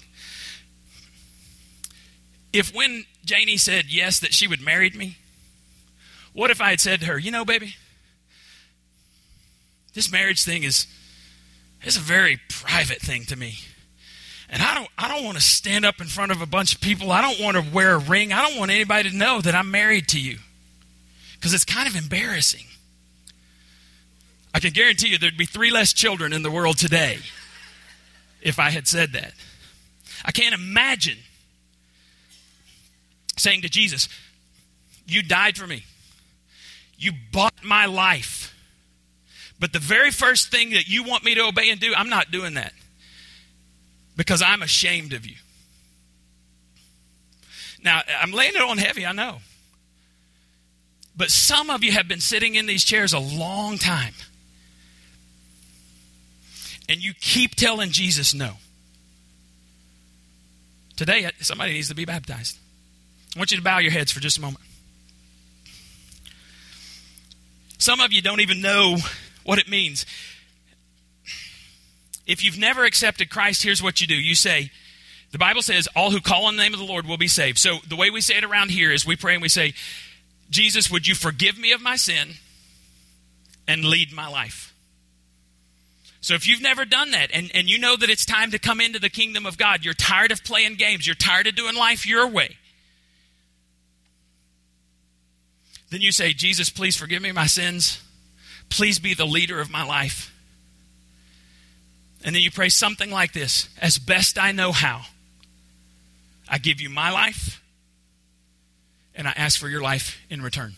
[2.52, 5.16] If when Janie said yes, that she would marry me,
[6.34, 7.74] what if I had said to her, you know, baby,
[9.94, 10.86] this marriage thing is,
[11.84, 13.58] is a very private thing to me.
[14.50, 16.80] And I don't I don't want to stand up in front of a bunch of
[16.80, 17.10] people.
[17.10, 18.32] I don't want to wear a ring.
[18.32, 20.38] I don't want anybody to know that I'm married to you
[21.34, 22.64] because it's kind of embarrassing.
[24.54, 27.18] I can guarantee you there'd be three less children in the world today
[28.40, 29.32] if I had said that.
[30.24, 31.18] I can't imagine
[33.36, 34.08] saying to Jesus,
[35.06, 35.84] You died for me,
[36.96, 38.52] you bought my life.
[39.58, 42.30] But the very first thing that you want me to obey and do, I'm not
[42.30, 42.72] doing that
[44.16, 45.36] because I'm ashamed of you.
[47.82, 49.38] Now, I'm laying it on heavy, I know.
[51.16, 54.14] But some of you have been sitting in these chairs a long time.
[56.88, 58.54] And you keep telling Jesus no.
[60.96, 62.58] Today, somebody needs to be baptized.
[63.34, 64.60] I want you to bow your heads for just a moment.
[67.78, 68.96] Some of you don't even know
[69.44, 70.06] what it means.
[72.26, 74.14] If you've never accepted Christ, here's what you do.
[74.14, 74.70] You say,
[75.32, 77.58] the Bible says, all who call on the name of the Lord will be saved.
[77.58, 79.74] So the way we say it around here is we pray and we say,
[80.54, 82.34] Jesus, would you forgive me of my sin
[83.66, 84.72] and lead my life?
[86.20, 88.80] So if you've never done that and, and you know that it's time to come
[88.80, 92.06] into the kingdom of God, you're tired of playing games, you're tired of doing life
[92.06, 92.56] your way,
[95.90, 98.00] then you say, Jesus, please forgive me my sins.
[98.68, 100.32] Please be the leader of my life.
[102.24, 105.02] And then you pray something like this As best I know how,
[106.48, 107.60] I give you my life
[109.14, 110.74] and I ask for your life in return.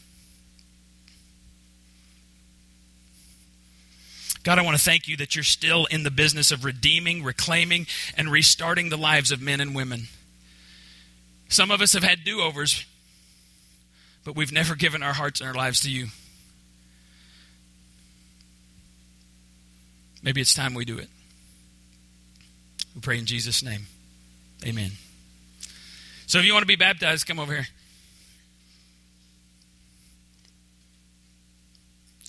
[4.46, 7.88] God, I want to thank you that you're still in the business of redeeming, reclaiming,
[8.16, 10.02] and restarting the lives of men and women.
[11.48, 12.86] Some of us have had do overs,
[14.24, 16.06] but we've never given our hearts and our lives to you.
[20.22, 21.08] Maybe it's time we do it.
[22.94, 23.86] We pray in Jesus' name.
[24.64, 24.92] Amen.
[26.26, 27.66] So if you want to be baptized, come over here.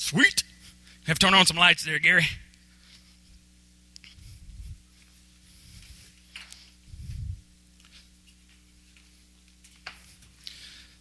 [0.07, 0.43] Sweet.
[1.05, 2.25] Have turn on some lights there, Gary.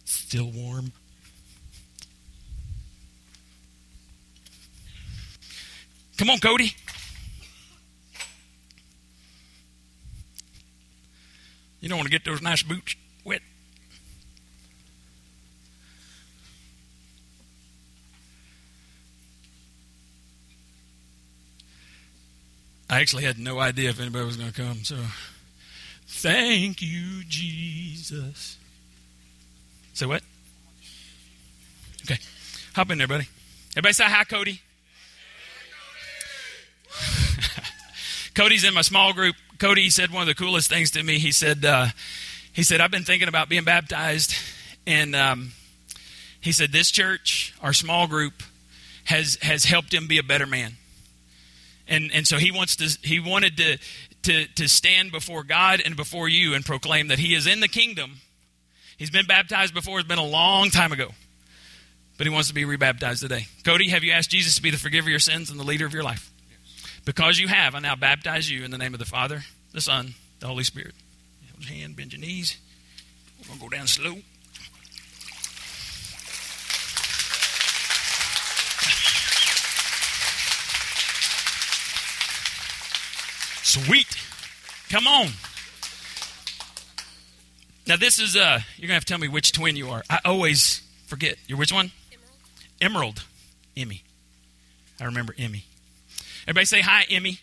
[0.03, 0.91] Still warm.
[6.17, 6.75] Come on, Cody.
[11.79, 13.41] You don't want to get those nice boots wet.
[22.97, 24.97] I actually had no idea if anybody was going to come, so
[26.07, 28.57] thank you, Jesus.
[29.93, 30.23] Say what?
[32.01, 32.19] Okay.
[32.73, 33.27] Hop in there, buddy.
[33.73, 34.61] Everybody say hi, Cody.
[38.33, 39.35] Cody's in my small group.
[39.59, 41.19] Cody said one of the coolest things to me.
[41.19, 41.89] He said, uh,
[42.51, 44.33] he said, I've been thinking about being baptized,
[44.87, 45.51] and um,
[46.41, 48.41] he said this church, our small group,
[49.03, 50.77] has has helped him be a better man
[51.87, 53.77] and and so he wants to he wanted to
[54.23, 57.67] to to stand before God and before you and proclaim that he is in the
[57.67, 58.17] kingdom.
[58.97, 59.99] He's been baptized before.
[59.99, 61.09] It's been a long time ago,
[62.17, 63.47] but he wants to be rebaptized today.
[63.63, 65.85] Cody, have you asked Jesus to be the forgiver of your sins and the leader
[65.85, 66.31] of your life?
[66.49, 66.99] Yes.
[67.05, 70.15] Because you have, I now baptize you in the name of the Father, the Son,
[70.39, 70.95] the Holy Spirit.
[71.51, 72.57] Hold your hand, bend your knees.
[73.39, 74.17] We're gonna go down slow.
[83.67, 84.15] Sweet.
[84.89, 85.27] Come on.
[87.85, 90.03] Now this is uh you're gonna have to tell me which twin you are.
[90.09, 91.35] I always forget.
[91.47, 91.91] You're which one?
[92.13, 92.37] Emerald.
[92.81, 93.23] Emerald.
[93.75, 94.03] Emmy.
[95.01, 95.65] I remember Emmy.
[96.43, 97.39] Everybody say hi, Emmy.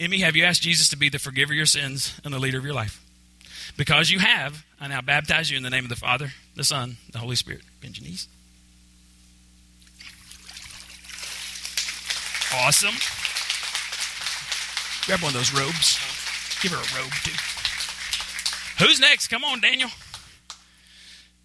[0.00, 2.58] Emmy, have you asked Jesus to be the forgiver of your sins and the leader
[2.58, 3.00] of your life?
[3.76, 6.96] Because you have, I now baptize you in the name of the Father, the Son,
[7.12, 7.62] the Holy Spirit.
[7.80, 8.26] Bend your knees.
[12.52, 12.96] Awesome.
[15.10, 15.98] Grab one of those robes.
[16.62, 17.32] Give her a robe, too.
[18.78, 19.26] Who's next?
[19.26, 19.90] Come on, Daniel.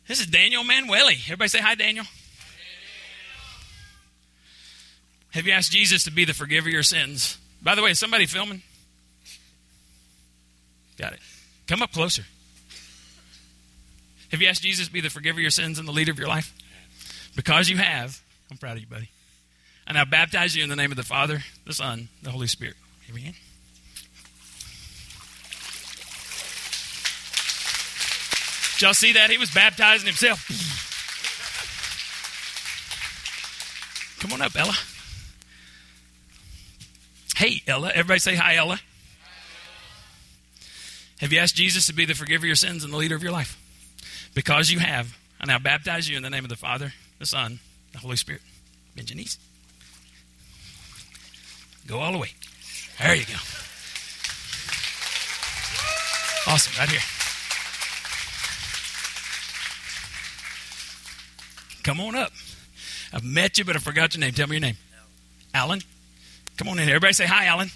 [0.08, 1.16] This is Daniel Manueli.
[1.26, 2.06] Everybody say hi, Daniel.
[5.32, 7.40] Have you asked Jesus to be the forgiver of your sins?
[7.60, 8.62] By the way, is somebody filming?
[11.00, 11.20] Got it.
[11.66, 12.22] Come up closer.
[14.30, 16.20] Have you asked Jesus to be the forgiver of your sins and the leader of
[16.20, 16.54] your life?
[17.36, 19.10] Because you have, I'm proud of you, buddy.
[19.88, 22.76] And I baptize you in the name of the Father, the Son, the Holy Spirit.
[23.10, 23.34] Amen.
[28.76, 29.32] Did y'all see that?
[29.32, 30.46] He was baptizing himself.
[34.20, 34.76] Come on up, Ella.
[37.38, 37.92] Hey, Ella.
[37.96, 38.82] Everybody say hi, Ella.
[41.22, 43.24] Have you asked Jesus to be the forgiver of your sins and the leader of
[43.24, 43.58] your life?
[44.34, 47.60] Because you have, I now baptize you in the name of the Father, the Son,
[47.94, 48.42] the Holy Spirit.
[48.94, 49.38] Bend your knees.
[51.88, 52.34] Go all the way.
[53.00, 53.34] There you go.
[56.48, 57.15] Awesome, right here.
[61.86, 62.32] Come on up.
[63.14, 64.34] I've met you, but I forgot your name.
[64.34, 64.78] Tell me your name.
[65.54, 65.82] Alan.
[66.58, 66.90] Come on in.
[66.90, 67.70] Everybody say hi, Alan.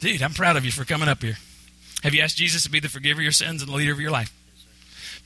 [0.00, 1.36] Dude, I'm proud of you for coming up here.
[2.02, 4.00] Have you asked Jesus to be the forgiver of your sins and the leader of
[4.00, 4.34] your life?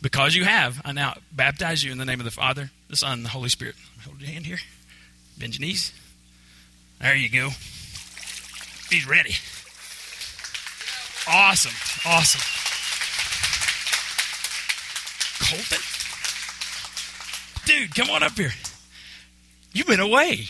[0.02, 3.12] Because you have, I now baptize you in the name of the Father, the Son,
[3.14, 3.76] and the Holy Spirit.
[4.05, 4.59] Hold your hand here.
[5.38, 5.94] Bend your knees.
[7.00, 7.48] There you go.
[8.90, 9.35] He's ready.
[11.26, 11.72] Awesome.
[12.05, 12.42] Awesome.
[15.48, 15.91] Colton?
[17.66, 18.53] Dude, come on up here.
[19.72, 20.46] You've been away.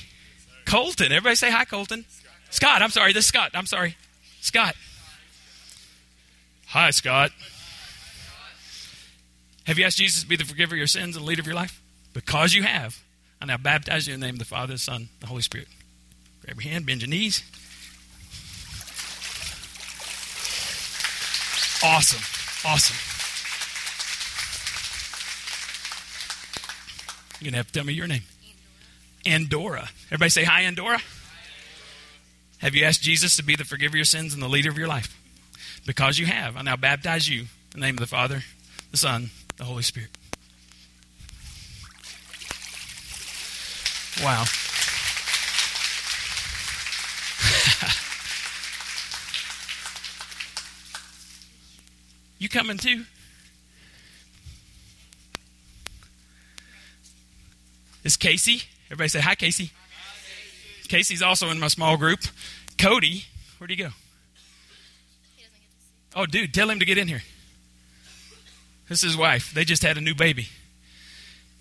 [0.64, 1.12] Colton.
[1.12, 2.04] Everybody say hi, Colton.
[2.50, 3.12] Scott, I'm sorry.
[3.12, 3.50] This is Scott.
[3.54, 3.96] I'm sorry.
[4.40, 4.74] Scott.
[6.68, 7.30] Hi, Scott.
[9.64, 11.54] Have you asked Jesus to be the forgiver of your sins and leader of your
[11.54, 11.80] life?
[12.14, 13.02] Because you have.
[13.40, 15.68] I now baptize you in the name of the Father, the Son, the Holy Spirit.
[16.44, 17.42] Grab your hand, bend your knees.
[21.84, 22.22] Awesome.
[22.64, 23.11] Awesome.
[27.42, 28.22] You're going to have to tell me your name.
[29.26, 29.88] Andorra.
[30.06, 31.00] Everybody say hi, Andorra.
[32.58, 34.78] Have you asked Jesus to be the forgiver of your sins and the leader of
[34.78, 35.20] your life?
[35.84, 37.40] Because you have, I now baptize you
[37.74, 38.44] in the name of the Father,
[38.92, 40.10] the Son, the Holy Spirit.
[44.22, 44.44] Wow.
[52.38, 53.04] you coming too?
[58.02, 58.62] This Casey.
[58.86, 59.70] Everybody say hi, Casey.
[60.88, 62.20] Casey's also in my small group.
[62.78, 63.24] Cody,
[63.58, 63.90] where'd he go?
[66.14, 67.22] Oh, dude, tell him to get in here.
[68.88, 69.54] This is his wife.
[69.54, 70.48] They just had a new baby.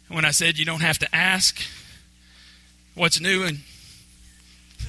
[0.09, 1.61] When I said you don't have to ask
[2.95, 3.59] what's new, and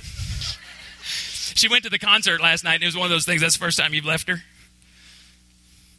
[1.55, 3.43] she went to the concert last night, and it was one of those things.
[3.43, 4.43] That's the first time you've left her.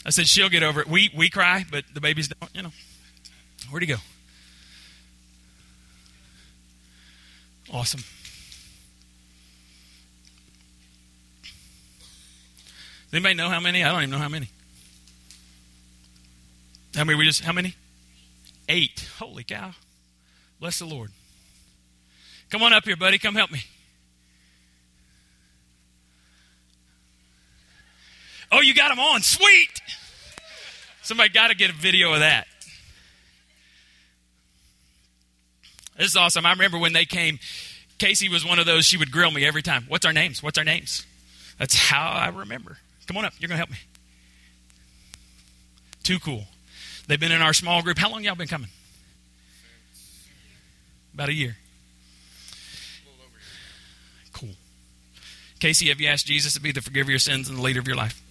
[0.05, 0.87] I said she'll get over it.
[0.87, 2.53] We we cry, but the babies don't.
[2.53, 2.71] You know,
[3.69, 3.95] where'd he go?
[7.73, 8.03] Awesome.
[11.41, 13.83] Does anybody know how many?
[13.83, 14.47] I don't even know how many.
[16.95, 17.73] How many we just how many?
[18.69, 19.09] Eight.
[19.17, 19.71] Holy cow.
[20.59, 21.09] Bless the Lord.
[22.51, 23.17] Come on up here, buddy.
[23.17, 23.63] Come help me.
[28.51, 29.23] Oh, you got them on.
[29.23, 29.81] Sweet.
[31.01, 32.45] Somebody got to get a video of that.
[35.97, 36.45] This is awesome.
[36.45, 37.39] I remember when they came,
[37.99, 39.85] Casey was one of those, she would grill me every time.
[39.87, 40.41] What's our names?
[40.41, 41.05] What's our names?
[41.59, 42.77] That's how I remember.
[43.07, 43.33] Come on up.
[43.39, 43.77] You're going to help me.
[46.03, 46.45] Too cool.
[47.07, 47.97] They've been in our small group.
[47.97, 48.69] How long y'all been coming?
[51.13, 51.57] About a year.
[54.33, 54.49] Cool.
[55.59, 57.79] Casey, have you asked Jesus to be the forgiver of your sins and the leader
[57.79, 58.21] of your life?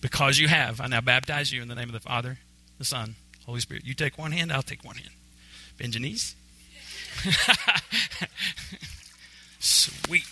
[0.00, 2.38] Because you have, I now baptize you in the name of the Father,
[2.78, 3.14] the Son,
[3.46, 3.84] Holy Spirit.
[3.84, 5.10] You take one hand, I'll take one hand.
[6.00, 6.36] Knees.
[9.58, 10.24] Sweet.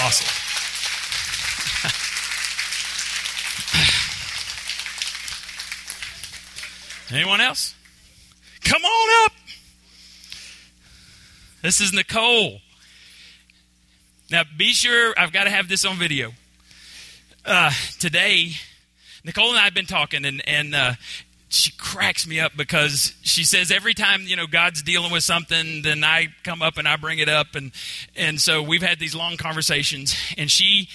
[0.00, 0.44] Awesome.
[7.10, 7.74] Anyone else?
[8.64, 9.32] Come on up.
[11.62, 12.60] This is Nicole.
[14.30, 16.32] Now, be sure, I've got to have this on video.
[17.44, 18.52] Uh, today,
[19.22, 20.94] Nicole and I have been talking, and, and uh,
[21.54, 25.82] she cracks me up because she says every time you know God's dealing with something,
[25.82, 27.72] then I come up and I bring it up, and
[28.16, 30.88] and so we've had these long conversations, and she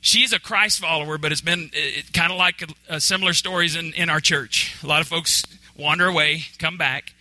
[0.00, 3.76] she's a Christ follower, but it's been it, kind of like a, a similar stories
[3.76, 4.76] in in our church.
[4.82, 5.44] A lot of folks
[5.76, 7.14] wander away, come back.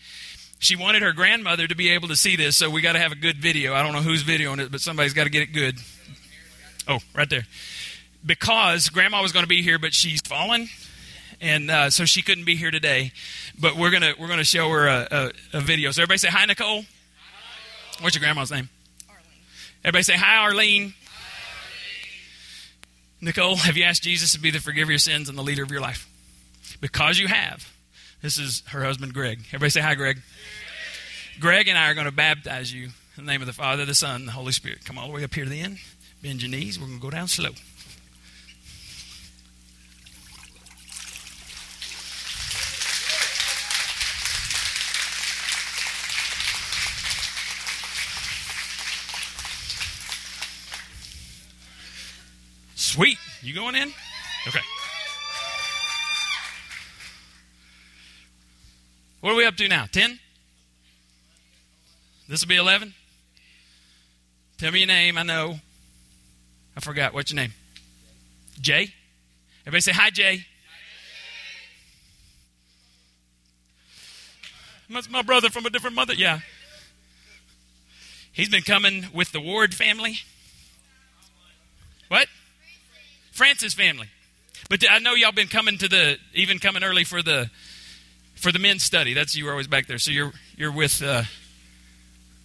[0.60, 3.12] She wanted her grandmother to be able to see this, so we got to have
[3.12, 3.74] a good video.
[3.74, 5.80] I don't know who's videoing it, but somebody's got to get it good.
[6.88, 7.48] Oh, right there.
[8.24, 10.70] Because grandma was going to be here, but she's fallen
[11.42, 13.12] and uh, so she couldn't be here today.
[13.60, 15.92] But we're gonna we're gonna show her a, a, a video.
[15.92, 16.84] So everybody say hi, Nicole.
[16.84, 18.04] Hi.
[18.04, 18.70] What's your grandma's name?
[19.10, 19.24] Arlene.
[19.84, 20.44] Everybody say hi, Arlene.
[20.44, 20.94] Hi, Arlene.
[23.22, 25.64] Nicole, have you asked Jesus to be the forgiver of your sins and the leader
[25.64, 26.08] of your life?
[26.80, 27.72] Because you have.
[28.22, 29.40] This is her husband, Greg.
[29.48, 30.22] Everybody say hi, Greg.
[31.40, 33.96] Greg and I are going to baptize you in the name of the Father, the
[33.96, 34.86] Son, and the Holy Spirit.
[34.86, 35.80] Come all the way up here to the end.
[36.22, 36.80] Bend your knees.
[36.80, 37.50] We're going to go down slow.
[52.92, 53.18] Sweet.
[53.42, 53.88] You going in?
[54.50, 54.60] Okay.
[59.22, 59.86] What are we up to now?
[59.90, 60.20] 10?
[62.28, 62.94] This will be 11?
[64.58, 65.18] Tell me your name.
[65.18, 65.62] I know.
[66.76, 67.14] I forgot.
[67.14, 67.54] What's your name?
[68.60, 68.90] Jay?
[69.62, 70.46] Everybody say hi, Jay.
[74.90, 76.14] That's my brother from a different mother.
[76.14, 76.40] Yeah.
[78.34, 80.16] He's been coming with the Ward family.
[82.10, 82.28] What?
[83.32, 84.08] Francis family.
[84.70, 87.50] But I know y'all been coming to the even coming early for the
[88.36, 89.14] for the men's study.
[89.14, 89.98] That's you were always back there.
[89.98, 91.24] So you're you're with uh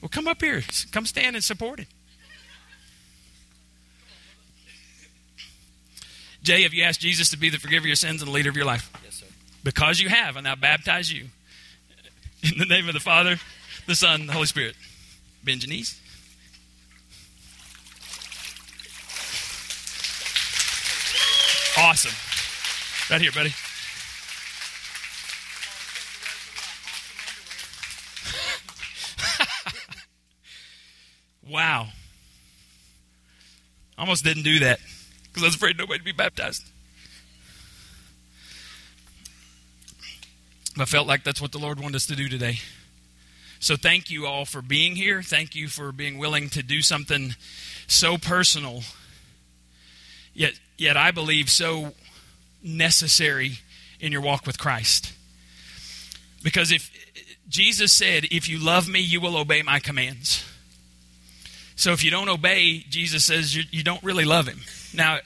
[0.00, 0.62] well come up here.
[0.92, 1.88] Come stand and support it.
[6.42, 8.48] Jay, have you asked Jesus to be the forgiver of your sins and the leader
[8.48, 8.88] of your life?
[9.04, 9.26] Yes, sir.
[9.64, 11.26] Because you have, and I baptize you.
[12.44, 13.40] In the name of the Father,
[13.88, 14.76] the Son, the Holy Spirit.
[15.42, 16.00] Bend your knees.
[21.88, 22.10] Awesome.
[23.08, 23.54] Right here, buddy.
[31.48, 31.86] wow.
[33.96, 34.80] Almost didn't do that
[35.28, 36.64] because I was afraid nobody would be baptized.
[40.76, 42.58] I felt like that's what the Lord wanted us to do today.
[43.60, 45.22] So thank you all for being here.
[45.22, 47.36] Thank you for being willing to do something
[47.86, 48.82] so personal,
[50.34, 51.94] yet yet I believe so
[52.62, 53.58] necessary
[54.00, 55.12] in your walk with Christ.
[56.42, 56.90] Because if
[57.48, 60.44] Jesus said, If you love me, you will obey my commands.
[61.76, 64.60] So if you don't obey, Jesus says you, you don't really love him.
[64.94, 65.18] Now,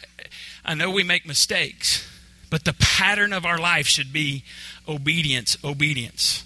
[0.65, 2.07] I know we make mistakes,
[2.51, 4.45] but the pattern of our life should be
[4.89, 6.45] obedience, obedience.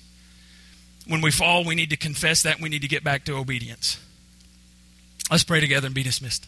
[1.07, 2.61] When we fall, we need to confess that.
[2.61, 3.99] We need to get back to obedience.
[5.31, 6.47] Let's pray together and be dismissed.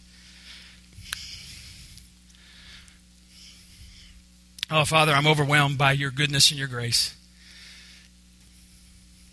[4.68, 7.14] Oh, Father, I'm overwhelmed by your goodness and your grace.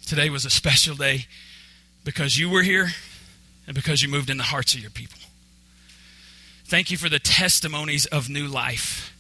[0.06, 1.26] Today was a special day
[2.04, 2.90] because you were here
[3.66, 5.18] and because you moved in the hearts of your people.
[6.66, 9.12] Thank you for the testimonies of new life.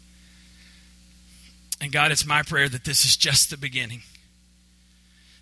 [1.82, 4.03] And God, it's my prayer that this is just the beginning.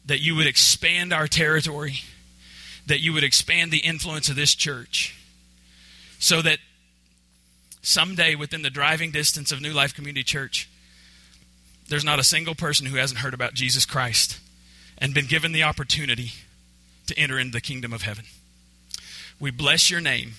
[0.05, 1.99] That you would expand our territory,
[2.85, 5.17] that you would expand the influence of this church,
[6.17, 6.59] so that
[7.81, 10.69] someday within the driving distance of New Life Community Church,
[11.89, 14.39] there's not a single person who hasn't heard about Jesus Christ
[14.97, 16.31] and been given the opportunity
[17.07, 18.25] to enter into the kingdom of heaven.
[19.39, 20.33] We bless your name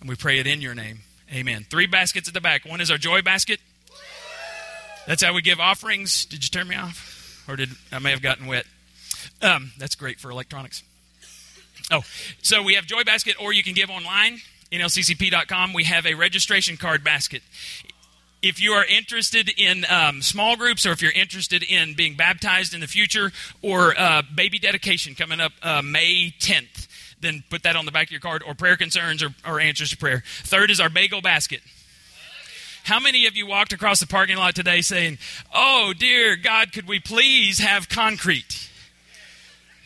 [0.00, 1.00] and we pray it in your name.
[1.32, 1.66] Amen.
[1.68, 2.64] Three baskets at the back.
[2.64, 3.60] One is our joy basket.
[5.06, 6.24] That's how we give offerings.
[6.24, 7.44] Did you turn me off?
[7.48, 8.66] Or did I may have gotten wet?
[9.40, 10.82] Um, that's great for electronics.
[11.90, 12.02] Oh,
[12.42, 14.40] so we have Joy Basket, or you can give online,
[14.72, 15.72] nlccp.com.
[15.72, 17.42] We have a registration card basket
[18.42, 22.72] if you are interested in um, small groups or if you're interested in being baptized
[22.72, 26.86] in the future or uh, baby dedication coming up uh, May 10th,
[27.20, 29.90] then put that on the back of your card or prayer concerns or, or answers
[29.90, 30.22] to prayer.
[30.42, 31.60] Third is our bagel basket.
[32.84, 35.18] How many of you walked across the parking lot today saying,
[35.52, 38.67] Oh, dear God, could we please have concrete?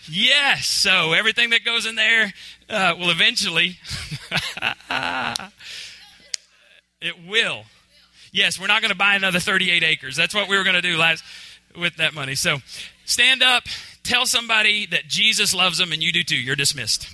[0.08, 0.66] Yes.
[0.66, 2.32] So everything that goes in there
[2.68, 3.78] uh, will eventually,
[7.00, 7.64] it will
[8.32, 10.16] Yes, we're not going to buy another 38 acres.
[10.16, 11.22] That's what we were going to do last
[11.78, 12.34] with that money.
[12.34, 12.58] So
[13.04, 13.64] stand up,
[14.02, 16.36] tell somebody that Jesus loves them, and you do too.
[16.36, 17.06] You're dismissed.